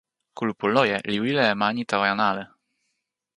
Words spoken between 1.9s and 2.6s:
jan ale.